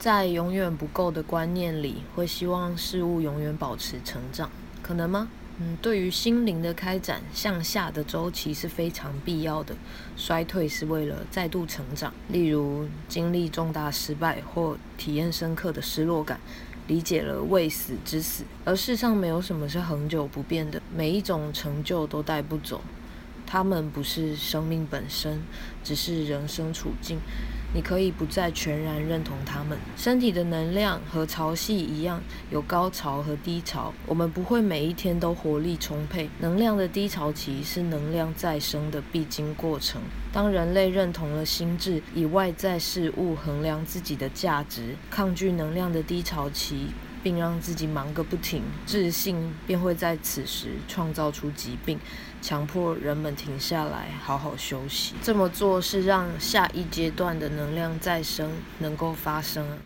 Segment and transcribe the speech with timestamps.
[0.00, 4.50] 在永远不够的观念里，会希望事物永远保持成长，
[4.82, 5.28] 可能吗？
[5.58, 9.76] 嗯，对于心灵的开展，向下的周期是非常必要的。
[10.16, 16.40] 衰退是为了再度成长，例如经历重大失败或体验深刻的失落感，
[16.86, 18.44] 理解了未死之死。
[18.64, 22.80] 而世上没有什么是恒久不变的，每一种成就都带不走。
[23.46, 25.42] 他们不是生命本身，
[25.84, 27.18] 只是人生处境。
[27.72, 29.78] 你可以不再全然认同他们。
[29.96, 33.92] 身体的能量和潮汐一样，有高潮和低潮。
[34.06, 36.28] 我们不会每一天都活力充沛。
[36.40, 40.00] 能量的低潮期是能量再生的必经过程。
[40.32, 46.88] 当人类认同了心智，以外在事物衡量自己的价值，抗拒能量的低潮期。
[47.22, 51.98] 并让自己忙个不停，自信便会在此时创造出疾病，
[52.40, 55.14] 强迫人们停下来好好休息。
[55.22, 59.80] 这么做是让下一阶段的能量再生能够发生。